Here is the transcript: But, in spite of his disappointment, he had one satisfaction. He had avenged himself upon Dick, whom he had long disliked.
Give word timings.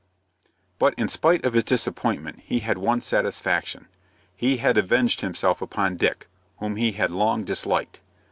But, 0.79 0.95
in 0.95 1.07
spite 1.09 1.45
of 1.45 1.53
his 1.53 1.63
disappointment, 1.63 2.39
he 2.43 2.61
had 2.61 2.79
one 2.79 3.01
satisfaction. 3.01 3.87
He 4.35 4.57
had 4.57 4.75
avenged 4.75 5.21
himself 5.21 5.61
upon 5.61 5.97
Dick, 5.97 6.25
whom 6.57 6.75
he 6.75 6.93
had 6.93 7.11
long 7.11 7.43
disliked. 7.43 8.01